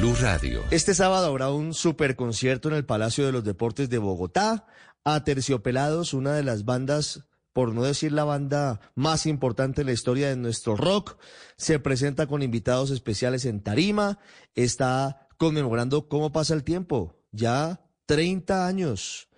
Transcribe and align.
Blue 0.00 0.14
Radio. 0.14 0.64
Este 0.70 0.94
sábado 0.94 1.26
habrá 1.26 1.50
un 1.50 1.74
superconcierto 1.74 2.70
en 2.70 2.74
el 2.74 2.86
Palacio 2.86 3.26
de 3.26 3.32
los 3.32 3.44
Deportes 3.44 3.90
de 3.90 3.98
Bogotá. 3.98 4.64
A 5.04 5.24
Terciopelados, 5.24 6.14
una 6.14 6.32
de 6.32 6.42
las 6.42 6.64
bandas, 6.64 7.26
por 7.52 7.74
no 7.74 7.82
decir 7.82 8.10
la 8.12 8.24
banda 8.24 8.80
más 8.94 9.26
importante 9.26 9.82
en 9.82 9.88
la 9.88 9.92
historia 9.92 10.30
de 10.30 10.36
nuestro 10.36 10.74
rock, 10.74 11.18
se 11.58 11.78
presenta 11.80 12.26
con 12.26 12.42
invitados 12.42 12.90
especiales 12.90 13.44
en 13.44 13.62
Tarima. 13.62 14.18
Está 14.54 15.28
conmemorando 15.36 16.08
cómo 16.08 16.32
pasa 16.32 16.54
el 16.54 16.64
tiempo. 16.64 17.20
Ya 17.30 17.84
30 18.06 18.66
años 18.66 19.28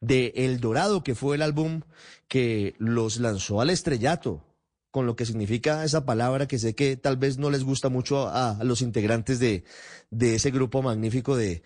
de 0.00 0.32
El 0.36 0.60
Dorado, 0.60 1.02
que 1.02 1.16
fue 1.16 1.34
el 1.34 1.42
álbum 1.42 1.82
que 2.28 2.76
los 2.78 3.18
lanzó 3.18 3.60
al 3.60 3.70
estrellato 3.70 4.51
con 4.92 5.06
lo 5.06 5.16
que 5.16 5.26
significa 5.26 5.84
esa 5.84 6.04
palabra 6.04 6.46
que 6.46 6.58
sé 6.58 6.74
que 6.74 6.96
tal 6.96 7.16
vez 7.16 7.38
no 7.38 7.50
les 7.50 7.64
gusta 7.64 7.88
mucho 7.88 8.28
a, 8.28 8.58
los 8.62 8.82
integrantes 8.82 9.40
de, 9.40 9.64
de, 10.10 10.36
ese 10.36 10.50
grupo 10.50 10.82
magnífico 10.82 11.34
de, 11.34 11.62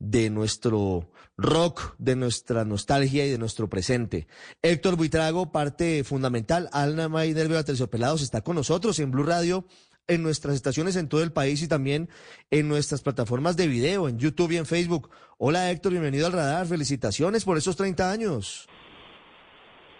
de 0.00 0.28
nuestro 0.28 1.08
rock, 1.36 1.94
de 1.98 2.16
nuestra 2.16 2.64
nostalgia 2.64 3.24
y 3.24 3.30
de 3.30 3.38
nuestro 3.38 3.70
presente. 3.70 4.26
Héctor 4.60 4.96
Buitrago, 4.96 5.52
parte 5.52 6.02
fundamental, 6.02 6.68
Alma 6.72 7.24
y 7.24 7.32
Nervio 7.32 7.56
de 7.56 7.64
Terciopelados, 7.64 8.22
está 8.22 8.42
con 8.42 8.56
nosotros 8.56 8.98
en 8.98 9.12
Blue 9.12 9.22
Radio, 9.22 9.64
en 10.08 10.24
nuestras 10.24 10.56
estaciones 10.56 10.96
en 10.96 11.08
todo 11.08 11.22
el 11.22 11.32
país 11.32 11.62
y 11.62 11.68
también 11.68 12.08
en 12.50 12.68
nuestras 12.68 13.02
plataformas 13.02 13.56
de 13.56 13.68
video, 13.68 14.08
en 14.08 14.18
YouTube 14.18 14.50
y 14.50 14.56
en 14.56 14.66
Facebook. 14.66 15.10
Hola 15.38 15.70
Héctor, 15.70 15.92
bienvenido 15.92 16.26
al 16.26 16.32
radar, 16.32 16.66
felicitaciones 16.66 17.44
por 17.44 17.56
esos 17.56 17.76
30 17.76 18.10
años. 18.10 18.68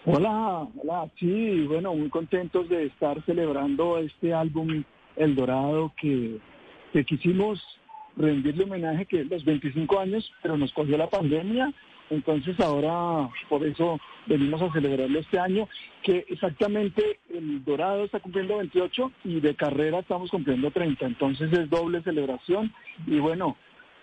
Hola, 0.07 0.67
hola, 0.77 1.09
sí, 1.17 1.65
bueno, 1.65 1.95
muy 1.95 2.09
contentos 2.09 2.69
de 2.69 2.85
estar 2.85 3.19
celebrando 3.25 3.97
este 3.97 4.35
álbum 4.35 4.83
El 5.15 5.33
Dorado 5.33 5.93
que, 5.99 6.39
quisimos 7.07 7.59
rendirle 8.15 8.65
homenaje 8.65 9.07
que 9.07 9.23
los 9.23 9.43
25 9.43 9.99
años, 9.99 10.31
pero 10.43 10.57
nos 10.57 10.71
cogió 10.73 10.95
la 10.95 11.09
pandemia, 11.09 11.73
entonces 12.11 12.59
ahora 12.59 13.31
por 13.49 13.65
eso 13.65 13.99
venimos 14.27 14.61
a 14.61 14.71
celebrarlo 14.73 15.17
este 15.17 15.39
año, 15.39 15.67
que 16.03 16.23
exactamente 16.29 17.19
el 17.33 17.65
Dorado 17.65 18.03
está 18.03 18.19
cumpliendo 18.19 18.57
28 18.57 19.11
y 19.23 19.39
de 19.39 19.55
carrera 19.55 19.99
estamos 19.99 20.29
cumpliendo 20.29 20.69
30, 20.69 21.03
entonces 21.03 21.51
es 21.51 21.67
doble 21.67 22.03
celebración. 22.03 22.71
Y 23.07 23.17
bueno, 23.17 23.57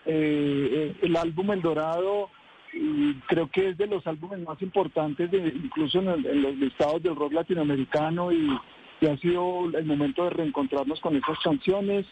eh, 0.05 0.69
eh, 0.73 0.97
el 1.03 1.17
álbum 1.17 1.53
El 1.53 1.63
Dorado 1.63 2.29
y 2.73 3.15
creo 3.27 3.51
que 3.51 3.71
es 3.71 3.79
de 3.79 3.87
los 3.87 4.07
álbumes 4.07 4.41
más 4.41 4.61
importantes, 4.63 5.31
de, 5.31 5.39
incluso 5.39 5.99
en, 5.99 6.43
los 6.43 6.57
listados 6.57 7.03
del 7.03 7.17
rock 7.17 7.33
latinoamericano 7.33 8.33
y, 8.33 8.59
ha 9.03 9.17
sido 9.17 9.69
el 9.77 9.85
momento 9.85 10.23
de 10.23 10.31
reencontrarnos 10.31 11.01
con 11.01 11.17
esas 11.17 11.37
canciones, 11.43 12.07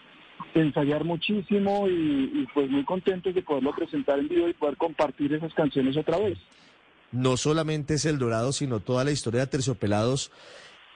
ensayar 0.54 1.04
muchísimo 1.04 1.86
y, 1.88 2.48
pues 2.52 2.68
muy 2.68 2.84
contentos 2.84 3.32
de 3.32 3.42
poderlo 3.42 3.72
presentar 3.72 4.18
en 4.18 4.26
vivo 4.26 4.48
y 4.48 4.54
poder 4.54 4.76
compartir 4.76 5.32
esas 5.32 5.54
canciones 5.54 5.96
otra 5.96 6.18
vez. 6.18 6.36
No 7.12 7.36
solamente 7.36 7.94
es 7.94 8.06
El 8.06 8.18
Dorado, 8.18 8.50
sino 8.50 8.80
toda 8.80 9.04
la 9.04 9.12
historia 9.12 9.42
de 9.42 9.46
Terciopelados. 9.46 10.32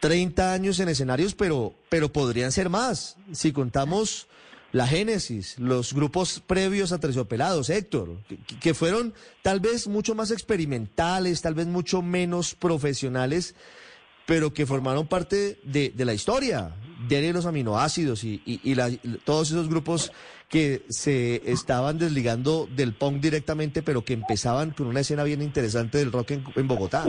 30 0.00 0.52
años 0.52 0.80
en 0.80 0.88
escenarios, 0.88 1.36
pero, 1.36 1.74
pero 1.88 2.12
podrían 2.12 2.50
ser 2.50 2.70
más. 2.70 3.16
Si 3.30 3.52
contamos 3.52 4.26
la 4.74 4.88
Génesis, 4.88 5.56
los 5.60 5.94
grupos 5.94 6.40
previos 6.40 6.90
a 6.90 6.98
Terciopelados, 6.98 7.70
Héctor, 7.70 8.16
que, 8.60 8.74
fueron 8.74 9.14
tal 9.40 9.60
vez 9.60 9.86
mucho 9.86 10.16
más 10.16 10.32
experimentales, 10.32 11.42
tal 11.42 11.54
vez 11.54 11.68
mucho 11.68 12.02
menos 12.02 12.56
profesionales, 12.56 13.54
pero 14.26 14.52
que 14.52 14.66
formaron 14.66 15.06
parte 15.06 15.60
de, 15.62 15.92
la 15.98 16.12
historia, 16.12 16.74
de 17.06 17.32
los 17.32 17.46
aminoácidos 17.46 18.24
y, 18.24 18.76
todos 19.24 19.52
esos 19.52 19.68
grupos 19.68 20.10
que 20.48 20.82
se 20.88 21.48
estaban 21.48 21.96
desligando 21.96 22.66
del 22.74 22.94
punk 22.94 23.20
directamente, 23.20 23.80
pero 23.80 24.04
que 24.04 24.14
empezaban 24.14 24.72
con 24.72 24.88
una 24.88 25.00
escena 25.00 25.22
bien 25.22 25.40
interesante 25.40 25.98
del 25.98 26.10
rock 26.10 26.32
en, 26.32 26.66
Bogotá. 26.66 27.04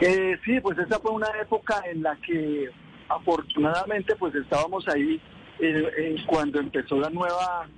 Eh, 0.00 0.38
sí, 0.42 0.58
pues 0.62 0.78
esa 0.78 0.98
fue 1.00 1.10
una 1.10 1.28
época 1.38 1.82
en 1.84 2.02
la 2.02 2.16
que 2.26 2.70
afortunadamente 3.10 4.16
pues 4.16 4.34
estábamos 4.34 4.88
ahí 4.88 5.20
cuando 6.26 6.58
empezó 6.58 6.98
la 6.98 7.10
nueva 7.10 7.68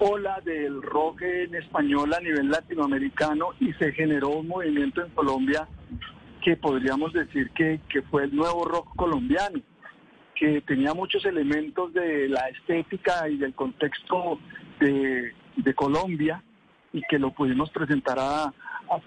ola 0.00 0.40
del 0.44 0.82
rock 0.82 1.22
en 1.22 1.54
español 1.54 2.12
a 2.12 2.20
nivel 2.20 2.48
latinoamericano 2.48 3.50
y 3.60 3.72
se 3.74 3.92
generó 3.92 4.30
un 4.30 4.48
movimiento 4.48 5.02
en 5.02 5.10
Colombia 5.10 5.68
que 6.42 6.56
podríamos 6.56 7.12
decir 7.12 7.50
que, 7.50 7.80
fue 8.10 8.24
el 8.24 8.34
nuevo 8.34 8.64
rock 8.64 8.94
colombiano, 8.96 9.60
que 10.34 10.60
tenía 10.62 10.92
muchos 10.92 11.24
elementos 11.24 11.92
de 11.94 12.28
la 12.28 12.48
estética 12.48 13.28
y 13.28 13.36
del 13.36 13.54
contexto 13.54 14.38
de, 14.80 15.32
Colombia 15.74 16.42
y 16.92 17.00
que 17.08 17.18
lo 17.18 17.30
pudimos 17.30 17.70
presentar 17.70 18.18
a, 18.18 18.52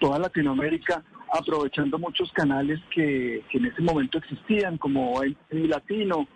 toda 0.00 0.18
Latinoamérica 0.18 1.04
aprovechando 1.32 1.98
muchos 1.98 2.32
canales 2.32 2.80
que, 2.90 3.44
en 3.52 3.66
ese 3.66 3.82
momento 3.82 4.18
existían, 4.18 4.78
como 4.78 5.22
el 5.22 5.36
Latino, 5.50 6.26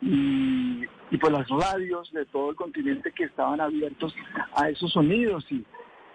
y, 0.00 0.84
y 1.14 1.16
pues 1.16 1.32
las 1.32 1.48
radios 1.48 2.10
de 2.12 2.26
todo 2.26 2.50
el 2.50 2.56
continente 2.56 3.12
que 3.12 3.22
estaban 3.22 3.60
abiertos 3.60 4.12
a 4.56 4.68
esos 4.68 4.90
sonidos 4.92 5.46
y, 5.48 5.64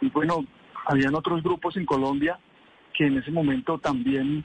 bueno, 0.10 0.46
habían 0.86 1.16
otros 1.16 1.42
grupos 1.42 1.78
en 1.78 1.86
Colombia 1.86 2.38
que 2.94 3.08
en 3.08 3.18
ese 3.18 3.32
momento 3.32 3.78
también 3.78 4.44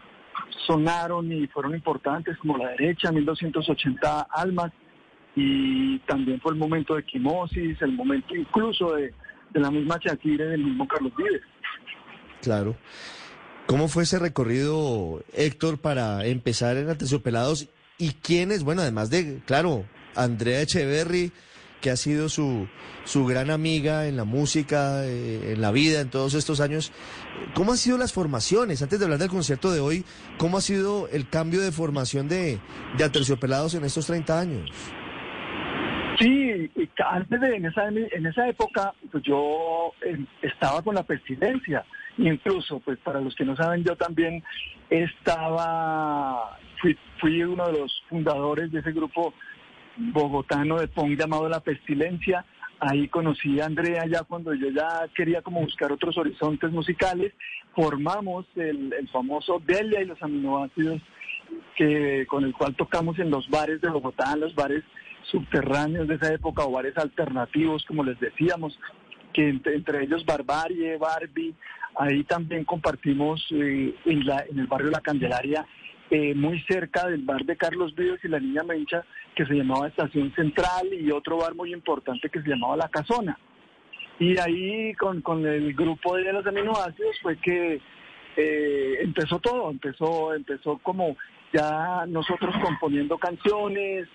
sonaron 0.65 1.33
y 1.33 1.49
fueron 1.49 1.75
importantes, 1.75 2.39
como 2.39 2.57
La 2.57 2.69
Derecha, 2.69 3.11
1280 3.11 4.29
Almas, 4.31 4.71
y 5.35 5.99
también 6.01 6.41
fue 6.41 6.53
el 6.53 6.59
momento 6.59 6.95
de 6.95 7.03
Quimosis, 7.03 7.83
el 7.83 7.91
momento 7.91 8.37
incluso 8.37 8.95
de, 8.95 9.13
la 9.55 9.73
misma 9.73 9.99
Shakira 10.01 10.45
y 10.45 10.49
del 10.51 10.65
mismo 10.65 10.87
Carlos 10.87 11.13
Vives. 11.17 11.43
Claro. 12.43 12.77
¿Cómo 13.67 13.89
fue 13.89 14.05
ese 14.05 14.21
recorrido, 14.21 15.25
Héctor, 15.33 15.79
para 15.79 16.25
empezar 16.27 16.77
en 16.77 16.97
Pelados 17.25 17.69
y 17.99 18.13
quiénes, 18.13 18.63
bueno, 18.63 18.83
además 18.83 19.11
de, 19.11 19.41
claro, 19.47 19.85
Andrea 20.17 20.61
Echeverry, 20.63 21.33
que 21.81 21.91
ha 21.91 21.97
sido 21.97 22.29
su, 22.29 22.67
su 23.05 23.27
gran 23.27 23.51
amiga 23.51 24.07
en 24.07 24.17
la 24.17 24.25
música, 24.25 25.05
eh, 25.05 25.53
en 25.53 25.61
la 25.61 25.71
vida, 25.71 26.01
en 26.01 26.11
todos 26.11 26.35
estos 26.35 26.61
años. 26.61 26.93
¿Cómo 27.55 27.73
han 27.73 27.79
sido 27.79 27.99
las 27.99 28.13
formaciones? 28.13 28.83
Antes 28.83 28.99
de 28.99 29.05
hablar 29.05 29.19
del 29.19 29.29
concierto 29.29 29.71
de 29.71 29.81
hoy, 29.81 30.05
¿cómo 30.39 30.59
ha 30.59 30.61
sido 30.61 31.09
el 31.09 31.29
cambio 31.29 31.61
de 31.61 31.73
formación 31.73 32.29
de, 32.29 32.59
de 32.97 33.05
Aterciopelados 33.05 33.75
en 33.75 33.85
estos 33.85 34.07
30 34.07 34.41
años? 34.41 34.71
Sí, 36.19 36.71
antes 37.05 37.41
de 37.41 37.57
en 37.57 37.67
esa, 37.67 37.89
en 37.89 38.27
esa 38.27 38.49
época, 38.49 38.95
pues 39.11 39.23
yo 39.25 39.93
eh, 40.07 40.25
estaba 40.43 40.81
con 40.83 40.95
la 40.95 41.03
presidencia. 41.03 41.85
Incluso, 42.17 42.79
pues 42.81 42.99
para 42.99 43.21
los 43.21 43.35
que 43.35 43.45
no 43.45 43.57
saben, 43.57 43.83
yo 43.83 43.97
también 43.97 44.43
estaba 44.89 46.57
fui, 47.21 47.43
uno 47.43 47.67
de 47.67 47.79
los 47.79 48.03
fundadores 48.09 48.71
de 48.71 48.81
ese 48.81 48.93
grupo 48.93 49.35
bogotano 49.97 50.79
de 50.79 50.89
punk 50.89 51.19
llamado 51.19 51.49
La 51.49 51.61
Pestilencia. 51.61 52.45
Ahí 52.81 53.09
conocí 53.09 53.61
a 53.61 53.67
Andrea 53.67 54.05
ya 54.07 54.25
cuando 54.25 54.53
yo 54.55 54.69
ya 54.71 55.09
quería 55.15 55.43
como 55.43 55.61
buscar 55.61 55.93
otros 55.93 56.17
horizontes 56.19 56.71
musicales. 56.71 57.33
Formamos 57.75 58.47
el, 58.57 59.09
famoso 59.13 59.63
Delia 59.65 60.03
y 60.03 60.07
los 60.07 60.23
aminoácidos 60.23 61.01
que, 61.77 62.27
con 62.29 62.45
el 62.45 62.53
cual 62.53 62.75
tocamos 62.75 63.19
en 63.19 63.31
los 63.31 63.49
bares 63.49 63.81
de 63.81 63.91
Bogotá, 63.91 64.33
en 64.35 64.41
los 64.41 64.55
bares 64.55 64.85
subterráneos 65.23 66.09
de 66.09 66.17
esa 66.17 66.33
época 66.33 66.65
o 66.65 66.73
bares 66.73 66.97
alternativos, 66.99 67.85
como 67.87 68.05
les 68.05 68.19
decíamos, 68.21 68.79
que 69.33 69.49
entre, 69.49 70.05
ellos 70.05 70.25
Barbarie, 70.25 70.97
Barbie. 70.99 71.55
Ahí 71.97 72.25
también 72.25 72.65
compartimos 72.65 73.47
eh, 73.53 73.95
en, 74.05 74.23
en 74.51 74.59
el 74.59 74.67
barrio 74.67 74.91
La 74.91 75.01
Candelaria 75.01 75.65
eh, 76.15 76.33
muy 76.33 76.61
cerca 76.61 77.09
del 77.09 77.23
bar 77.23 77.45
de 77.45 77.57
Carlos 77.57 77.93
Vives 77.97 78.21
y 78.23 78.29
la 78.29 78.39
Niña 78.39 78.63
Mencha, 78.63 79.05
que 79.35 79.45
se 79.47 79.55
llamaba 79.55 79.89
Estación 79.89 80.33
Central, 80.37 80.87
y 80.93 81.11
otro 81.11 81.39
bar 81.39 81.57
muy 81.57 81.73
importante 81.73 82.31
que 82.31 82.41
se 82.41 82.51
llamaba 82.51 82.77
La 82.77 82.89
Casona. 82.89 83.37
Y 84.21 84.39
ahí 84.39 84.95
con, 84.95 85.23
con 85.23 85.45
el 85.45 85.75
grupo 85.75 86.15
de 86.15 86.33
los 86.33 86.47
aminoácidos 86.47 87.17
fue 87.21 87.37
que 87.39 87.81
eh, 88.37 88.99
empezó 89.01 89.41
todo, 89.41 89.73
empezó, 89.73 90.33
empezó 90.35 90.79
como 90.79 91.17
ya 91.53 92.07
nosotros 92.07 92.55
componiendo 92.63 93.19
canciones 93.19 94.07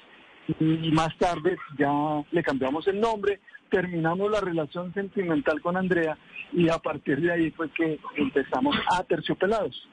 y 0.58 0.92
más 0.92 1.18
tarde 1.18 1.58
ya 1.78 1.92
le 2.32 2.44
cambiamos 2.44 2.88
el 2.88 3.02
nombre, 3.02 3.42
terminamos 3.70 4.32
la 4.32 4.40
relación 4.40 4.94
sentimental 4.94 5.60
con 5.60 5.76
Andrea 5.76 6.18
y 6.54 6.70
a 6.70 6.78
partir 6.78 7.20
de 7.20 7.34
ahí 7.34 7.52
fue 7.52 7.70
que 7.72 8.00
empezamos 8.16 8.78
a 8.90 9.04
Terciopelados. 9.04 9.90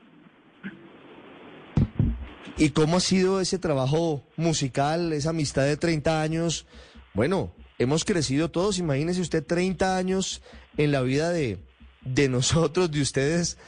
¿Y 2.59 2.71
cómo 2.71 2.97
ha 2.97 3.01
sido 3.01 3.41
ese 3.41 3.59
trabajo 3.59 4.23
musical, 4.37 5.13
esa 5.13 5.31
amistad 5.31 5.65
de 5.65 5.77
30 5.77 6.23
años? 6.23 6.67
Bueno, 7.13 7.53
hemos 7.79 8.05
crecido 8.05 8.51
todos, 8.51 8.79
imagínese 8.79 9.21
usted 9.21 9.45
30 9.45 9.97
años 9.97 10.43
en 10.79 10.91
la 10.91 11.03
vida 11.03 11.31
de, 11.31 11.59
de 12.03 12.29
nosotros, 12.31 12.91
de 12.91 13.03
ustedes, 13.03 13.59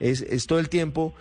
es, 0.00 0.22
es 0.22 0.46
todo 0.46 0.60
el 0.60 0.70
tiempo. 0.70 1.14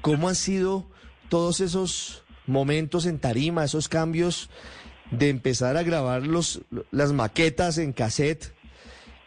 ¿Cómo 0.00 0.28
han 0.28 0.34
sido 0.34 0.90
todos 1.28 1.60
esos 1.60 2.24
momentos 2.46 3.06
en 3.06 3.20
tarima, 3.20 3.64
esos 3.64 3.88
cambios 3.88 4.50
de 5.12 5.28
empezar 5.28 5.76
a 5.76 5.84
grabar 5.84 6.26
los, 6.26 6.62
las 6.90 7.12
maquetas 7.12 7.78
en 7.78 7.92
cassette 7.92 8.52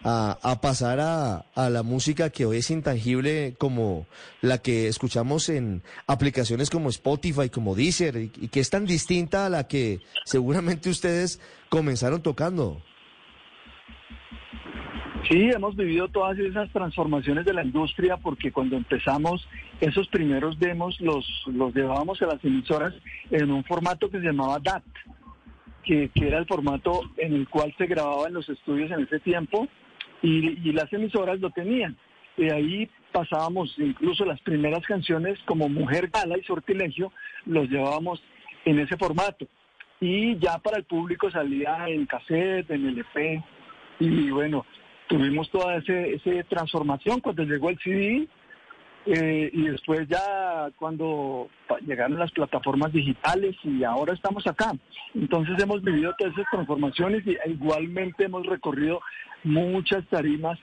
a, 0.03 0.59
pasar 0.61 0.99
a, 0.99 1.69
la 1.69 1.83
música 1.83 2.29
que 2.29 2.45
hoy 2.45 2.57
es 2.57 2.69
intangible 2.71 3.55
como 3.57 4.07
la 4.41 4.59
que 4.59 4.87
escuchamos 4.87 5.49
en 5.49 5.81
aplicaciones 6.07 6.69
como 6.69 6.89
Spotify, 6.89 7.49
como 7.49 7.75
Deezer, 7.75 8.17
y, 8.17 8.29
que 8.29 8.59
es 8.59 8.69
tan 8.69 8.85
distinta 8.85 9.45
a 9.45 9.49
la 9.49 9.67
que 9.67 9.99
seguramente 10.25 10.89
ustedes 10.89 11.41
comenzaron 11.69 12.21
tocando. 12.21 12.81
Sí, 15.29 15.49
hemos 15.53 15.75
vivido 15.75 16.07
todas 16.07 16.39
esas 16.39 16.71
transformaciones 16.71 17.43
de 17.43 17.53
la 17.53 17.63
industria 17.63 18.15
porque 18.15 18.51
cuando 18.51 18.77
empezamos 18.77 19.45
esos 19.81 20.07
primeros 20.07 20.57
demos 20.57 21.01
los, 21.01 21.25
los 21.47 21.75
llevábamos 21.75 22.21
a 22.21 22.27
las 22.27 22.45
emisoras 22.45 22.93
en 23.29 23.51
un 23.51 23.65
formato 23.65 24.09
que 24.09 24.19
se 24.19 24.25
llamaba 24.25 24.59
DAT, 24.59 24.83
que, 25.83 26.09
que 26.15 26.27
era 26.27 26.37
el 26.37 26.45
formato 26.45 27.01
en 27.17 27.33
el 27.33 27.49
cual 27.49 27.75
se 27.77 27.87
grababa 27.87 28.27
en 28.27 28.35
los 28.35 28.47
estudios 28.47 28.89
en 28.91 29.01
ese 29.01 29.19
tiempo 29.19 29.67
y, 30.21 30.71
las 30.71 30.91
emisoras 30.91 31.39
lo 31.39 31.49
tenían. 31.51 31.95
De 32.35 32.53
ahí 32.53 32.89
pasábamos 33.11 33.73
incluso 33.77 34.25
las 34.25 34.39
primeras 34.41 34.85
canciones 34.85 35.39
como 35.45 35.69
Mujer 35.69 36.09
Gala 36.09 36.37
y 36.37 36.43
Sortilegio, 36.43 37.11
los 37.45 37.69
llevábamos 37.69 38.21
en 38.65 38.79
ese 38.79 38.97
formato. 38.97 39.47
Y 39.99 40.37
ya 40.37 40.59
para 40.59 40.77
el 40.77 40.83
público 40.83 41.31
salía 41.31 41.87
en 41.87 42.05
cassette, 42.05 42.69
en 42.69 42.87
LP. 42.87 43.43
Y 43.99 44.29
bueno, 44.29 44.65
tuvimos 45.07 45.49
toda 45.49 45.77
esa 45.77 46.43
transformación 46.47 47.19
cuando 47.21 47.43
llegó 47.43 47.69
el 47.69 47.79
CD. 47.79 48.27
Eh, 49.09 49.49
y 49.53 49.61
después 49.69 50.05
ya 50.09 50.69
cuando 50.75 51.47
llegaron 51.85 52.19
las 52.19 52.29
plataformas 52.31 52.91
digitales 52.91 53.55
y 53.63 53.85
ahora 53.85 54.13
estamos 54.13 54.45
acá. 54.45 54.73
Entonces 55.15 55.55
hemos 55.63 55.81
vivido 55.81 56.13
todas 56.17 56.33
esas 56.33 56.51
transformaciones 56.51 57.25
y 57.25 57.37
igualmente 57.49 58.25
hemos 58.25 58.45
recorrido 58.45 58.99
muchas 59.43 60.05
tarimas 60.07 60.59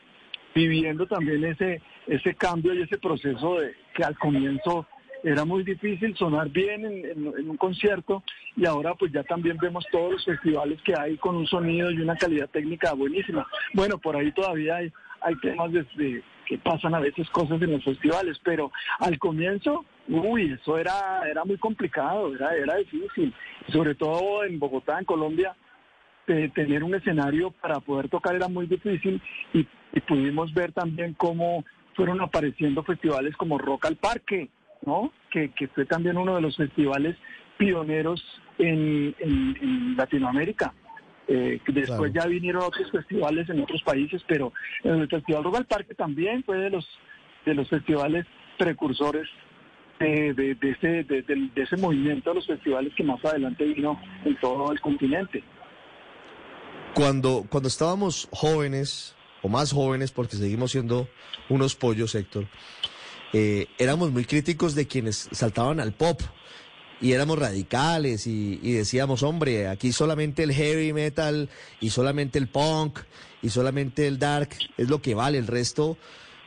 viviendo 0.54 1.06
también 1.06 1.44
ese, 1.44 1.82
ese 2.06 2.34
cambio 2.34 2.74
y 2.74 2.82
ese 2.82 2.98
proceso 2.98 3.58
de 3.58 3.74
que 3.94 4.04
al 4.04 4.16
comienzo 4.18 4.86
era 5.24 5.44
muy 5.44 5.64
difícil 5.64 6.14
sonar 6.16 6.50
bien 6.50 6.84
en, 6.84 7.48
un 7.48 7.56
concierto 7.56 8.22
y 8.56 8.66
ahora 8.66 8.94
pues 8.94 9.10
ya 9.10 9.22
también 9.24 9.56
vemos 9.56 9.84
todos 9.90 10.12
los 10.12 10.24
festivales 10.24 10.80
que 10.82 10.94
hay 10.96 11.16
con 11.16 11.34
un 11.34 11.46
sonido 11.46 11.90
y 11.90 12.00
una 12.00 12.14
calidad 12.14 12.48
técnica 12.50 12.92
buenísima. 12.92 13.46
Bueno, 13.72 13.98
por 13.98 14.16
ahí 14.16 14.30
todavía 14.32 14.76
hay, 14.76 14.92
hay 15.22 15.34
temas 15.36 15.72
de, 15.72 16.22
que 16.46 16.58
pasan 16.58 16.94
a 16.94 17.00
veces 17.00 17.28
cosas 17.30 17.60
en 17.62 17.72
los 17.72 17.82
festivales, 17.82 18.38
pero 18.44 18.70
al 19.00 19.18
comienzo, 19.18 19.86
uy, 20.08 20.52
eso 20.60 20.76
era, 20.76 21.22
era 21.28 21.44
muy 21.44 21.56
complicado, 21.56 22.34
era, 22.34 22.54
era 22.54 22.76
difícil, 22.76 23.32
sobre 23.68 23.94
todo 23.94 24.44
en 24.44 24.58
Bogotá, 24.58 24.98
en 24.98 25.06
Colombia, 25.06 25.56
tener 26.26 26.82
un 26.82 26.94
escenario 26.94 27.50
para 27.50 27.80
poder 27.80 28.08
tocar 28.08 28.34
era 28.34 28.48
muy 28.48 28.66
difícil 28.66 29.20
y, 29.52 29.66
pudimos 30.08 30.52
ver 30.52 30.72
también 30.72 31.14
cómo 31.14 31.64
fueron 31.94 32.20
apareciendo 32.20 32.82
festivales 32.82 33.36
como 33.36 33.58
Rock 33.58 33.86
al 33.86 33.96
Parque, 33.96 34.48
¿no? 34.84 35.12
Que, 35.30 35.52
fue 35.74 35.86
también 35.86 36.16
uno 36.16 36.34
de 36.34 36.40
los 36.40 36.56
festivales 36.56 37.16
pioneros 37.56 38.22
en, 38.58 39.96
Latinoamérica. 39.96 40.74
Eh, 41.28 41.60
después 41.68 42.12
ya 42.12 42.26
vinieron 42.26 42.62
otros 42.64 42.90
festivales 42.90 43.48
en 43.48 43.62
otros 43.62 43.82
países, 43.82 44.22
pero 44.26 44.52
el 44.82 45.08
Festival 45.08 45.44
Rock 45.44 45.56
al 45.56 45.66
Parque 45.66 45.94
también 45.94 46.42
fue 46.42 46.58
de 46.58 46.70
los 46.70 46.86
de 47.46 47.54
los 47.54 47.68
festivales 47.68 48.26
precursores 48.58 49.28
de, 49.98 50.34
de, 50.34 50.70
ese, 50.70 51.04
de, 51.04 51.22
de 51.22 51.62
ese 51.62 51.76
movimiento 51.76 52.30
de 52.30 52.36
los 52.36 52.46
festivales 52.46 52.92
que 52.94 53.04
más 53.04 53.24
adelante 53.24 53.64
vino 53.64 54.00
en 54.24 54.36
todo 54.36 54.72
el 54.72 54.80
continente. 54.80 55.42
Cuando, 56.94 57.44
cuando 57.50 57.68
estábamos 57.68 58.28
jóvenes, 58.30 59.14
o 59.42 59.48
más 59.48 59.72
jóvenes, 59.72 60.12
porque 60.12 60.36
seguimos 60.36 60.70
siendo 60.70 61.08
unos 61.48 61.74
pollos, 61.74 62.14
Héctor, 62.14 62.46
eh, 63.32 63.66
éramos 63.78 64.12
muy 64.12 64.24
críticos 64.24 64.76
de 64.76 64.86
quienes 64.86 65.28
saltaban 65.32 65.80
al 65.80 65.92
pop 65.92 66.20
y 67.00 67.12
éramos 67.12 67.36
radicales 67.36 68.28
y, 68.28 68.56
decíamos, 68.74 69.24
hombre, 69.24 69.66
aquí 69.66 69.92
solamente 69.92 70.44
el 70.44 70.52
heavy 70.52 70.92
metal 70.92 71.50
y 71.80 71.90
solamente 71.90 72.38
el 72.38 72.48
punk 72.48 73.00
y 73.42 73.50
solamente 73.50 74.06
el 74.06 74.20
dark 74.20 74.50
es 74.76 74.88
lo 74.88 75.02
que 75.02 75.16
vale, 75.16 75.38
el 75.38 75.48
resto 75.48 75.98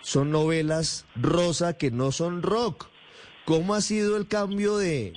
son 0.01 0.31
novelas 0.31 1.05
rosa 1.15 1.73
que 1.73 1.91
no 1.91 2.13
son 2.13 2.41
rock. 2.41 2.87
¿Cómo 3.45 3.75
ha 3.75 3.81
sido 3.81 4.15
el 4.15 4.27
cambio 4.27 4.77
de, 4.77 5.13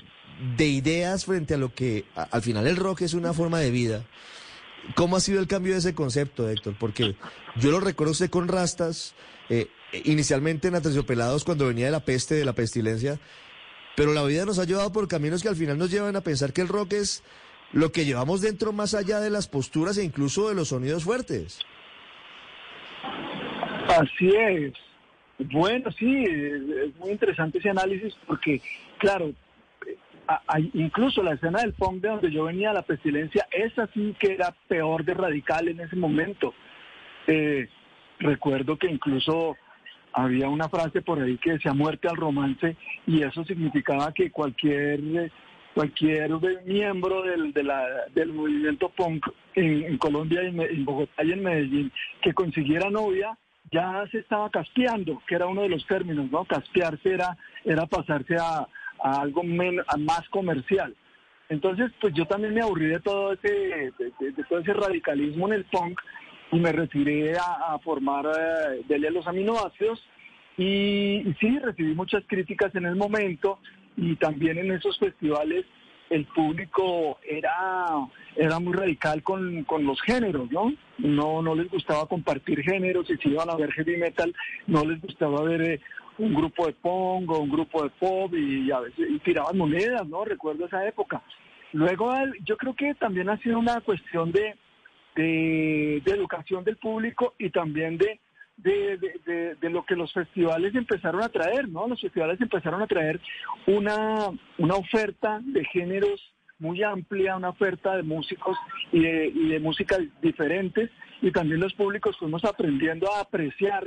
de 0.56 0.67
ideas 0.67 1.25
frente 1.25 1.55
a 1.55 1.59
lo 1.59 1.73
que 1.73 2.05
al 2.15 2.43
final 2.43 2.67
el 2.67 2.77
rock 2.77 3.03
es 3.03 3.15
una 3.15 3.32
forma 3.32 3.61
de 3.61 3.71
vida? 3.71 4.05
¿Cómo 4.94 5.17
ha 5.17 5.21
sido 5.21 5.41
el 5.41 5.47
cambio 5.47 5.73
de 5.73 5.79
ese 5.79 5.94
concepto, 5.94 6.49
Héctor? 6.49 6.75
Porque 6.79 7.15
yo 7.56 7.71
lo 7.71 7.81
recuerdo 7.81 8.12
con 8.31 8.49
rastas, 8.49 9.15
eh, 9.49 9.69
inicialmente 10.05 10.69
en 10.69 10.75
Aterciopelados 10.75 11.44
cuando 11.44 11.67
venía 11.67 11.87
de 11.87 11.93
la 11.93 12.05
peste, 12.05 12.35
de 12.35 12.44
la 12.44 12.55
pestilencia, 12.55 13.19
pero 13.97 14.12
la 14.12 14.25
vida 14.25 14.44
nos 14.44 14.59
ha 14.59 14.65
llevado 14.65 14.93
por 14.93 15.09
caminos 15.09 15.43
que 15.43 15.49
al 15.49 15.56
final 15.56 15.79
nos 15.79 15.91
llevan 15.91 16.17
a 16.17 16.21
pensar 16.23 16.53
que 16.53 16.61
el 16.61 16.69
rock 16.69 16.94
es 16.94 17.23
lo 17.73 17.93
que 17.93 18.05
llevamos 18.05 18.41
dentro 18.41 18.73
más 18.73 18.94
allá 18.94 19.21
de 19.21 19.31
las 19.31 19.49
posturas 19.49 19.97
e 19.99 20.05
incluso 20.05 20.49
de 20.49 20.55
los 20.55 20.69
sonidos 20.69 21.05
fuertes. 21.05 21.61
Así 23.88 24.29
es. 24.35 24.73
Bueno, 25.53 25.91
sí, 25.93 26.25
es 26.25 26.94
muy 26.99 27.11
interesante 27.11 27.59
ese 27.59 27.71
análisis 27.71 28.15
porque, 28.27 28.61
claro, 28.99 29.32
incluso 30.75 31.23
la 31.23 31.35
escena 31.35 31.61
del 31.61 31.73
punk 31.75 32.03
de 32.03 32.09
donde 32.09 32.31
yo 32.31 32.44
venía, 32.44 32.73
la 32.73 32.82
pestilencia, 32.82 33.47
esa 33.50 33.88
sí 33.94 34.15
que 34.19 34.35
era 34.35 34.55
peor 34.69 35.05
de 35.05 35.15
radical 35.15 35.69
en 35.69 35.81
ese 35.81 35.97
momento. 35.97 36.55
Eh, 37.27 37.69
recuerdo 38.19 38.77
que 38.77 38.88
incluso 38.91 39.56
había 40.12 40.49
una 40.49 40.69
frase 40.69 41.03
por 41.03 41.21
ahí 41.21 41.38
que 41.38 41.53
decía 41.53 41.73
muerte 41.73 42.09
al 42.09 42.17
romance 42.17 42.77
y 43.06 43.23
eso 43.23 43.44
significaba 43.44 44.12
que 44.12 44.31
cualquier 44.31 45.31
cualquier 45.75 46.32
miembro 46.65 47.23
del, 47.23 47.53
del 47.53 48.32
movimiento 48.32 48.88
punk 48.88 49.25
en, 49.55 49.97
Colombia, 49.99 50.43
en, 50.43 50.61
en, 50.61 50.85
Bogotá 50.85 51.23
y 51.23 51.31
en 51.32 51.44
Medellín 51.44 51.93
que 52.23 52.35
consiguiera 52.35 52.91
novia 52.91 53.38
ya 53.73 54.05
se 54.11 54.19
estaba 54.19 54.50
caspeando, 54.50 55.23
que 55.29 55.37
era 55.37 55.47
uno 55.47 55.62
de 55.62 55.69
los 55.69 55.87
términos, 55.87 56.29
¿no? 56.31 56.44
Caspearse 56.44 57.15
era, 57.15 57.37
era 57.65 57.87
pasarse 57.87 58.35
a, 58.37 58.67
a 59.02 59.20
algo 59.20 59.43
más 59.43 60.29
comercial. 60.31 60.94
Entonces, 61.49 61.91
pues 62.00 62.14
yo 62.14 62.26
también 62.26 62.55
me 62.55 62.62
aburrí 62.62 62.87
de 62.87 63.00
todo 63.00 63.32
ese, 63.32 63.93
de, 63.99 64.44
todo 64.49 64.61
ese 64.61 64.73
radicalismo 64.73 65.49
en 65.49 65.55
el 65.55 65.64
punk 65.64 66.00
y 66.52 66.61
me 66.61 66.73
retiré 66.73 67.37
a, 67.37 67.79
formar 67.82 68.26
eh, 68.26 68.82
de 68.86 69.10
los 69.10 69.27
aminoácidos 69.27 70.01
y, 70.56 71.25
sí, 71.41 71.58
recibí 71.58 71.94
muchas 71.94 72.22
críticas 72.27 72.75
en 72.75 72.86
el 72.86 72.94
momento 72.94 73.58
y 73.96 74.15
también 74.17 74.58
en 74.58 74.72
esos 74.72 74.98
festivales 74.98 75.65
el 76.08 76.27
público 76.27 77.19
era, 77.22 77.86
era 78.36 78.58
muy 78.58 78.72
radical 78.72 79.22
con, 79.22 79.65
con, 79.65 79.84
los 79.84 80.01
géneros, 80.03 80.51
¿no? 80.51 80.72
¿no? 80.98 81.41
No 81.41 81.55
les 81.55 81.70
gustaba 81.70 82.06
compartir 82.06 82.63
géneros 82.63 83.08
y 83.10 83.17
si 83.17 83.29
iban 83.31 83.48
a 83.48 83.56
ver 83.56 83.72
heavy 83.72 83.96
metal 83.96 84.34
no 84.67 84.84
les 84.84 85.01
gustaba 85.01 85.43
ver 85.43 85.63
eh, 85.63 85.81
un 86.20 86.34
grupo 86.34 86.67
de 86.67 86.74
pongo, 86.74 87.41
un 87.41 87.50
grupo 87.50 87.82
de 87.82 87.91
pop 87.91 88.32
y 88.34 88.70
a 88.70 88.81
veces 88.81 89.08
tiraban 89.24 89.56
monedas, 89.56 90.06
¿no? 90.06 90.24
Recuerdo 90.24 90.67
esa 90.67 90.86
época. 90.86 91.22
Luego 91.72 92.12
yo 92.44 92.56
creo 92.56 92.74
que 92.74 92.94
también 92.94 93.29
ha 93.31 93.39
sido 93.39 93.58
una 93.58 93.81
cuestión 93.81 94.31
de, 94.32 94.56
de, 95.17 96.03
educación 96.06 96.65
del 96.65 96.77
público 96.77 97.34
y 97.39 97.50
también 97.50 97.96
de, 97.96 98.20
de, 98.56 99.70
lo 99.70 99.84
que 99.84 99.96
los 99.96 100.12
festivales 100.12 100.74
empezaron 100.74 101.22
a 101.22 101.29
traer, 101.29 101.69
¿no? 101.69 101.89
Los 101.89 102.00
festivales 102.00 102.41
empezaron 102.41 102.82
a 102.82 102.86
traer 102.86 103.20
una, 103.67 104.29
una 104.58 104.74
oferta 104.74 105.41
de 105.43 105.65
géneros 105.67 106.20
muy 106.58 106.82
amplia, 106.82 107.36
una 107.36 107.50
oferta 107.50 107.96
de 107.96 108.03
músicos 108.03 108.58
y 108.93 109.00
de, 109.00 109.29
y 109.29 109.48
de 109.48 109.60
músicas 109.60 110.00
diferentes 110.20 110.91
y 111.22 111.31
también 111.31 111.60
los 111.60 111.72
públicos 111.74 112.17
fuimos 112.19 112.44
aprendiendo 112.44 113.10
a 113.10 113.20
apreciar 113.20 113.86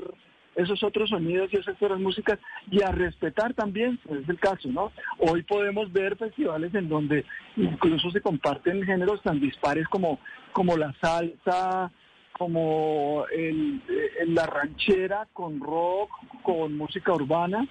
esos 0.55 0.83
otros 0.83 1.09
sonidos 1.09 1.49
y 1.51 1.57
esas 1.57 1.75
otras 1.81 1.99
músicas 1.99 2.39
y 2.69 2.81
a 2.81 2.91
respetar 2.91 3.53
también, 3.53 3.99
pues 4.05 4.21
es 4.21 4.29
el 4.29 4.39
caso, 4.39 4.69
¿no? 4.69 4.91
Hoy 5.19 5.43
podemos 5.43 5.91
ver 5.91 6.15
festivales 6.17 6.73
en 6.75 6.89
donde 6.89 7.25
incluso 7.55 8.11
se 8.11 8.21
comparten 8.21 8.83
géneros 8.83 9.21
tan 9.23 9.39
dispares 9.39 9.87
como, 9.87 10.19
como 10.51 10.77
la 10.77 10.93
salsa, 11.01 11.91
como 12.37 13.25
el, 13.31 13.81
la 14.27 14.45
ranchera 14.45 15.27
con 15.33 15.59
rock, 15.59 16.09
con 16.43 16.77
música 16.77 17.13
urbana 17.13 17.67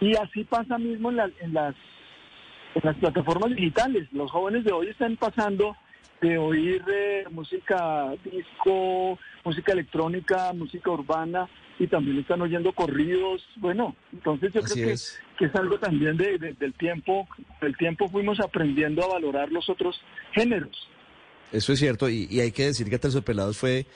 y 0.00 0.16
así 0.16 0.44
pasa 0.44 0.78
mismo 0.78 1.10
en, 1.10 1.16
las, 1.16 1.30
en 1.40 1.54
las 1.54 2.96
plataformas 2.96 3.54
digitales. 3.54 4.08
Los 4.12 4.30
jóvenes 4.30 4.64
de 4.64 4.72
hoy 4.72 4.88
están 4.88 5.16
pasando 5.16 5.76
de 6.20 6.38
oír 6.38 6.82
eh, 6.92 7.24
música 7.30 8.12
disco, 8.24 9.18
música 9.44 9.72
electrónica, 9.72 10.52
música 10.52 10.90
urbana 10.90 11.48
y 11.78 11.86
también 11.86 12.18
están 12.18 12.42
oyendo 12.42 12.72
corridos. 12.72 13.42
Bueno, 13.56 13.96
entonces 14.12 14.52
yo 14.52 14.62
creo 14.62 14.74
que 14.86 14.92
es. 14.92 15.18
que 15.38 15.46
es 15.46 15.54
algo 15.54 15.78
también 15.78 16.16
de, 16.16 16.38
del 16.38 16.74
tiempo. 16.74 17.26
Del 17.60 17.76
tiempo 17.76 18.08
fuimos 18.08 18.40
aprendiendo 18.40 19.04
a 19.04 19.08
valorar 19.08 19.50
los 19.50 19.68
otros 19.68 20.00
géneros. 20.32 20.88
eso 21.52 21.72
es 21.72 21.78
cierto, 21.78 22.08
y, 22.08 22.40
hay 22.40 22.52
que 22.52 22.66
decir 22.66 22.88
que 22.88 22.98
Pelados 22.98 23.58
fue 23.58 23.86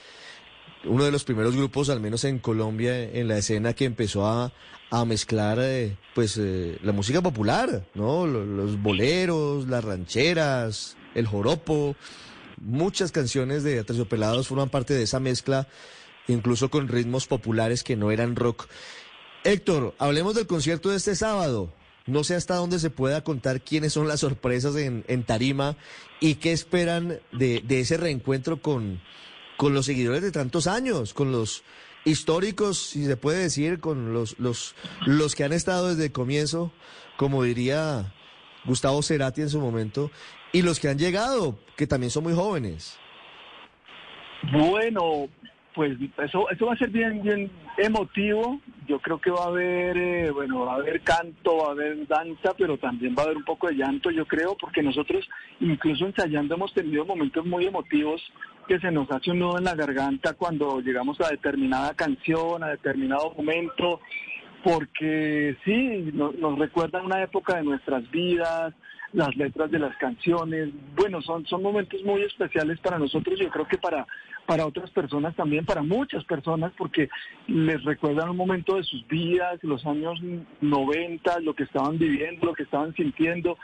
uno 0.85 1.05
de 1.05 1.11
los 1.11 1.25
primeros 1.25 1.57
grupos, 1.57 1.89
al 1.91 2.01
menos 2.01 2.25
en 2.25 2.39
Colombia, 2.39 3.03
en 3.03 3.29
la 3.29 3.39
escena 3.39 3.73
que 3.73 3.85
empezó 3.85 4.27
a, 4.27 4.53
mezclar 5.05 5.59
eh, 5.61 5.97
pues 6.15 6.39
eh, 6.39 6.79
la 6.83 6.93
música 6.93 7.21
popular, 7.21 7.87
¿no? 7.95 8.27
Los, 8.27 8.81
boleros, 8.81 9.67
las 9.69 9.85
rancheras, 9.85 10.97
el 11.15 11.27
joropo, 11.27 11.97
muchas 12.59 13.13
canciones 13.13 13.63
de 13.63 13.85
Pelados 13.85 14.49
forman 14.49 14.71
parte 14.71 14.95
de 14.95 15.03
esa 15.03 15.21
mezcla, 15.21 15.67
incluso 16.29 16.71
con 16.71 16.89
ritmos 16.89 17.27
populares 17.27 17.83
que 17.83 17.97
no 17.97 18.11
eran 18.11 18.37
rock. 18.37 18.67
Héctor, 19.45 19.95
hablemos 19.99 20.35
del 20.35 20.47
concierto 20.47 20.91
de 20.91 20.97
este 20.97 21.15
sábado. 21.15 21.73
No 22.07 22.23
sé 22.25 22.35
hasta 22.37 22.57
dónde 22.57 22.79
se 22.79 22.91
pueda 22.91 23.25
contar 23.25 23.61
quiénes 23.61 23.93
son 23.93 24.07
las 24.07 24.21
sorpresas 24.21 24.77
en, 24.77 25.25
Tarima 25.25 25.77
y 26.21 26.37
qué 26.37 26.53
esperan 26.53 27.19
de, 27.33 27.63
ese 27.69 27.97
reencuentro 27.97 28.63
con, 28.63 29.01
con 29.57 29.75
los 29.75 29.87
seguidores 29.87 30.23
de 30.23 30.31
tantos 30.31 30.69
años, 30.69 31.15
con 31.15 31.33
los 31.33 31.65
históricos, 32.05 32.79
si 32.79 33.05
se 33.05 33.17
puede 33.17 33.41
decir, 33.41 33.81
con 33.81 34.13
los, 34.13 34.39
los, 34.39 34.77
los 35.05 35.35
que 35.35 35.43
han 35.43 35.53
estado 35.53 35.89
desde 35.89 36.05
el 36.05 36.13
comienzo, 36.13 36.71
como 37.17 37.43
diría 37.43 38.15
Gustavo 38.65 39.03
Cerati 39.03 39.43
en 39.43 39.51
su 39.51 39.61
momento, 39.61 40.13
y 40.53 40.63
los 40.63 40.79
que 40.79 40.89
han 40.89 40.99
llegado, 40.99 41.59
que 41.77 41.89
también 41.89 42.11
son 42.11 42.23
muy 42.23 42.35
jóvenes. 42.35 42.97
Bueno, 44.53 45.29
pues 45.77 45.95
eso, 46.25 46.49
eso 46.49 46.67
va 46.67 46.73
a 46.73 46.79
ser 46.79 46.89
bien, 46.89 47.23
bien 47.23 47.51
emotivo. 47.77 48.59
Yo 48.89 48.99
creo 48.99 49.21
que 49.21 49.31
va 49.31 49.45
a 49.45 49.49
haber, 49.49 49.97
eh, 49.99 50.31
bueno, 50.31 50.65
va 50.65 50.73
a 50.73 50.77
haber 50.77 51.03
canto, 51.03 51.59
va 51.59 51.69
a 51.69 51.71
haber 51.73 52.07
danza, 52.07 52.55
pero 52.57 52.79
también 52.79 53.15
va 53.17 53.23
a 53.23 53.25
haber 53.27 53.37
un 53.37 53.45
poco 53.45 53.69
de 53.69 53.75
llanto, 53.75 54.11
yo 54.11 54.25
creo, 54.25 54.57
porque 54.59 54.83
nosotros, 54.83 55.29
incluso 55.61 56.07
ensayando, 56.07 56.55
hemos 56.55 56.73
tenido 56.73 57.05
momentos 57.05 57.45
muy 57.45 57.67
emotivos 57.67 58.23
que 58.67 58.81
se 58.81 58.91
nos 58.91 59.11
hace 59.11 59.31
un 59.31 59.41
nudo 59.41 59.59
en 59.59 59.65
la 59.65 59.75
garganta 59.75 60.33
cuando 60.33 60.81
llegamos 60.81 61.21
a 61.21 61.29
determinada 61.29 61.93
canción, 61.95 62.65
a 62.65 62.69
determinado 62.69 63.35
momento, 63.37 64.01
porque 64.67 65.57
sí, 65.65 66.11
nos 66.13 66.59
recuerdan 66.59 67.05
una 67.05 67.23
época 67.23 67.55
de 67.57 67.63
nuestras 67.63 68.11
vidas, 68.11 68.75
las 69.13 69.37
letras 69.37 69.71
de 69.71 69.79
las 69.79 69.97
canciones. 69.97 70.71
Bueno, 70.97 71.23
son, 71.23 71.47
son 71.47 71.63
momentos 71.63 72.03
muy 72.03 72.23
especiales 72.23 72.81
para 72.81 72.99
nosotros, 72.99 73.39
yo 73.39 73.49
creo 73.49 73.69
que 73.69 73.79
para, 73.79 74.05
para 74.45 74.67
otras 74.67 74.91
personas 74.91 75.37
también, 75.37 75.65
para 75.65 75.85
muchas 75.85 76.25
personas, 76.25 76.73
porque 76.77 77.09
les 77.47 77.85
recuerdan 77.85 78.31
un 78.31 78.37
momento 78.37 78.75
de 78.75 78.83
sus 78.83 79.07
vidas, 79.07 79.63
los 79.63 79.87
años 79.87 80.19
90, 80.61 81.39
lo 81.43 81.55
que 81.55 81.63
estaban 81.63 81.97
viviendo, 81.97 82.47
lo 82.47 82.55
que 82.55 82.65
estaban 82.65 82.93
sintiendo. 82.95 83.59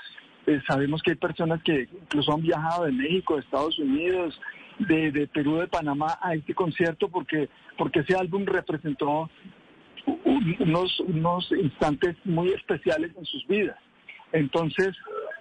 Eh, 0.46 0.60
sabemos 0.68 1.02
que 1.02 1.10
hay 1.10 1.16
personas 1.16 1.64
que 1.64 1.88
incluso 2.00 2.32
han 2.32 2.42
viajado 2.42 2.84
de 2.84 2.92
México, 2.92 3.34
de 3.34 3.40
Estados 3.40 3.76
Unidos, 3.76 4.40
de, 4.78 5.10
de 5.10 5.26
Perú, 5.26 5.56
de 5.56 5.66
Panamá 5.66 6.16
a 6.22 6.34
este 6.34 6.54
concierto 6.54 7.08
porque, 7.08 7.48
porque 7.76 8.00
ese 8.00 8.14
álbum 8.14 8.44
representó 8.46 9.28
unos, 10.60 11.00
unos 11.00 11.52
instantes 11.52 12.16
muy 12.24 12.50
especiales 12.50 13.12
en 13.16 13.24
sus 13.24 13.46
vidas. 13.46 13.78
Entonces, 14.32 14.96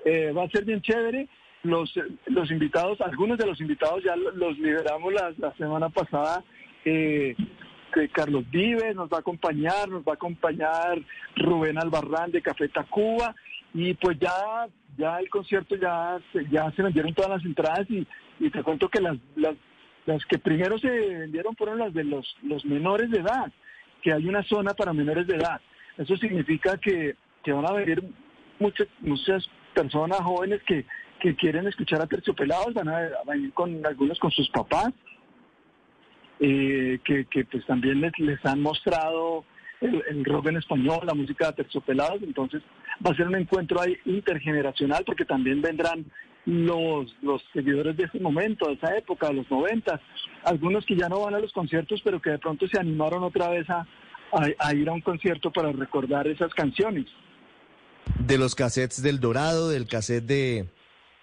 eh, 0.05 0.31
va 0.31 0.43
a 0.43 0.49
ser 0.49 0.65
bien 0.65 0.81
chévere. 0.81 1.27
Los, 1.63 1.93
los 2.25 2.49
invitados, 2.49 2.99
algunos 3.01 3.37
de 3.37 3.45
los 3.45 3.61
invitados 3.61 4.03
ya 4.03 4.15
los 4.15 4.57
liberamos 4.57 5.13
la, 5.13 5.31
la 5.37 5.53
semana 5.55 5.89
pasada. 5.89 6.43
Eh, 6.85 7.35
que 7.91 8.09
Carlos 8.09 8.49
Vives 8.49 8.95
nos 8.95 9.09
va 9.09 9.17
a 9.17 9.19
acompañar, 9.19 9.89
nos 9.89 10.03
va 10.03 10.13
a 10.13 10.15
acompañar 10.15 10.99
Rubén 11.35 11.77
Albarrán 11.77 12.31
de 12.31 12.41
Café 12.41 12.69
Tacuba 12.69 13.35
y 13.73 13.93
pues 13.95 14.17
ya 14.19 14.67
ya 14.97 15.19
el 15.19 15.29
concierto 15.29 15.75
ya 15.75 16.19
ya 16.49 16.71
se 16.71 16.81
vendieron 16.81 17.13
todas 17.13 17.31
las 17.31 17.45
entradas 17.45 17.89
y, 17.89 18.05
y 18.39 18.49
te 18.49 18.63
cuento 18.63 18.89
que 18.89 19.01
las, 19.01 19.17
las, 19.35 19.55
las 20.05 20.25
que 20.25 20.37
primero 20.37 20.77
se 20.77 20.89
vendieron 20.89 21.55
fueron 21.55 21.79
las 21.79 21.93
de 21.93 22.03
los, 22.03 22.25
los 22.43 22.65
menores 22.65 23.09
de 23.11 23.19
edad, 23.19 23.51
que 24.01 24.13
hay 24.13 24.27
una 24.27 24.43
zona 24.43 24.73
para 24.73 24.93
menores 24.93 25.27
de 25.27 25.35
edad. 25.35 25.61
Eso 25.97 26.17
significa 26.17 26.77
que, 26.77 27.15
que 27.43 27.51
van 27.51 27.67
a 27.67 27.73
venir 27.73 28.03
muchas, 28.59 28.87
muchas 28.99 29.47
personas 29.73 30.19
jóvenes 30.19 30.61
que, 30.63 30.85
que 31.19 31.35
quieren 31.35 31.67
escuchar 31.67 32.01
a 32.01 32.07
Terciopelados, 32.07 32.73
van 32.73 32.89
a, 32.89 33.09
venir 33.27 33.53
con 33.53 33.85
algunos 33.85 34.19
con 34.19 34.31
sus 34.31 34.49
papás, 34.49 34.89
eh, 36.39 36.99
que, 37.03 37.25
que, 37.25 37.45
pues 37.45 37.65
también 37.65 38.01
les, 38.01 38.17
les 38.17 38.43
han 38.45 38.61
mostrado 38.61 39.45
el, 39.81 40.25
rock 40.25 40.47
en 40.47 40.57
español, 40.57 40.99
la 41.03 41.13
música 41.13 41.47
de 41.47 41.63
Terciopelados, 41.63 42.21
entonces 42.23 42.61
va 43.05 43.11
a 43.11 43.15
ser 43.15 43.27
un 43.27 43.35
encuentro 43.35 43.81
ahí 43.81 43.97
intergeneracional 44.05 45.03
porque 45.05 45.25
también 45.25 45.61
vendrán 45.61 46.05
los, 46.45 47.15
los 47.21 47.41
seguidores 47.53 47.95
de 47.97 48.05
ese 48.05 48.19
momento, 48.19 48.67
de 48.67 48.73
esa 48.73 48.97
época, 48.97 49.27
de 49.27 49.35
los 49.35 49.51
noventas, 49.51 49.99
algunos 50.43 50.85
que 50.85 50.95
ya 50.95 51.07
no 51.07 51.21
van 51.21 51.35
a 51.35 51.39
los 51.39 51.51
conciertos, 51.51 52.01
pero 52.03 52.21
que 52.21 52.31
de 52.31 52.39
pronto 52.39 52.67
se 52.67 52.79
animaron 52.79 53.23
otra 53.23 53.49
vez 53.49 53.69
a, 53.69 53.85
a 54.31 54.73
ir 54.73 54.89
a 54.89 54.93
un 54.93 55.01
concierto 55.01 55.51
para 55.51 55.71
recordar 55.71 56.27
esas 56.27 56.53
canciones. 56.53 57.05
De 58.19 58.37
los 58.37 58.55
cassettes 58.55 59.01
del 59.01 59.19
Dorado, 59.19 59.69
del 59.69 59.87
cassette 59.87 60.25
de, 60.25 60.69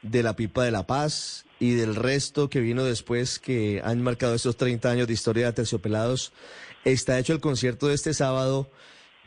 de 0.02 0.22
La 0.22 0.36
Pipa 0.36 0.64
de 0.64 0.70
la 0.70 0.86
Paz 0.86 1.46
y 1.58 1.74
del 1.74 1.96
resto 1.96 2.48
que 2.48 2.60
vino 2.60 2.84
después 2.84 3.38
que 3.38 3.80
han 3.84 4.02
marcado 4.02 4.34
estos 4.34 4.56
30 4.56 4.90
años 4.90 5.06
de 5.08 5.14
historia 5.14 5.46
de 5.46 5.52
Terciopelados, 5.52 6.32
está 6.84 7.18
hecho 7.18 7.32
el 7.32 7.40
concierto 7.40 7.88
de 7.88 7.94
este 7.94 8.14
sábado 8.14 8.70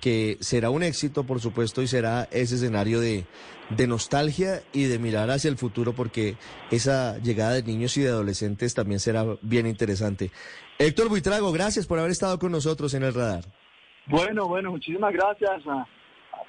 que 0.01 0.37
será 0.41 0.69
un 0.69 0.83
éxito, 0.83 1.23
por 1.23 1.39
supuesto, 1.39 1.81
y 1.81 1.87
será 1.87 2.27
ese 2.31 2.55
escenario 2.55 2.99
de, 2.99 3.25
de 3.69 3.87
nostalgia 3.87 4.61
y 4.73 4.85
de 4.85 4.99
mirar 4.99 5.29
hacia 5.29 5.49
el 5.49 5.57
futuro, 5.57 5.93
porque 5.93 6.35
esa 6.71 7.17
llegada 7.19 7.53
de 7.53 7.63
niños 7.63 7.95
y 7.95 8.01
de 8.01 8.09
adolescentes 8.09 8.73
también 8.73 8.99
será 8.99 9.23
bien 9.41 9.67
interesante. 9.67 10.31
Héctor 10.79 11.09
Buitrago, 11.09 11.51
gracias 11.51 11.85
por 11.85 11.99
haber 11.99 12.11
estado 12.11 12.39
con 12.39 12.51
nosotros 12.51 12.93
en 12.95 13.03
el 13.03 13.13
radar. 13.13 13.45
Bueno, 14.07 14.47
bueno, 14.47 14.71
muchísimas 14.71 15.13
gracias 15.13 15.65
a 15.67 15.87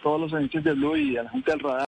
todos 0.02 0.21
los 0.23 0.32
agentes 0.32 0.64
de 0.64 0.73
Blue 0.73 0.97
y 0.97 1.16
a 1.16 1.23
la 1.25 1.30
gente 1.30 1.50
del 1.50 1.61
radar. 1.61 1.80